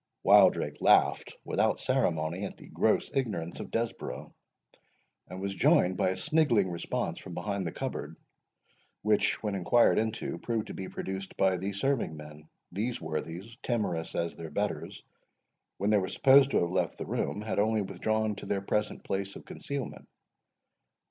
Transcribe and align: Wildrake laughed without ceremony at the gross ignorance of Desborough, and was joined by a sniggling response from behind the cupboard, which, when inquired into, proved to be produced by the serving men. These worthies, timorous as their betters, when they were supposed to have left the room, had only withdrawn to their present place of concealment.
Wildrake 0.23 0.81
laughed 0.81 1.31
without 1.45 1.79
ceremony 1.79 2.43
at 2.43 2.57
the 2.57 2.67
gross 2.67 3.11
ignorance 3.13 3.59
of 3.59 3.69
Desborough, 3.69 4.33
and 5.27 5.39
was 5.39 5.53
joined 5.53 5.95
by 5.95 6.09
a 6.09 6.17
sniggling 6.17 6.71
response 6.71 7.19
from 7.19 7.35
behind 7.35 7.67
the 7.67 7.71
cupboard, 7.71 8.17
which, 9.03 9.43
when 9.43 9.53
inquired 9.53 9.99
into, 9.99 10.39
proved 10.39 10.65
to 10.65 10.73
be 10.73 10.89
produced 10.89 11.37
by 11.37 11.55
the 11.55 11.71
serving 11.71 12.17
men. 12.17 12.49
These 12.71 12.99
worthies, 12.99 13.55
timorous 13.61 14.15
as 14.15 14.35
their 14.35 14.49
betters, 14.49 15.03
when 15.77 15.91
they 15.91 15.99
were 15.99 16.09
supposed 16.09 16.49
to 16.49 16.61
have 16.61 16.71
left 16.71 16.97
the 16.97 17.05
room, 17.05 17.41
had 17.43 17.59
only 17.59 17.83
withdrawn 17.83 18.33
to 18.37 18.47
their 18.47 18.61
present 18.61 19.03
place 19.03 19.35
of 19.35 19.45
concealment. 19.45 20.07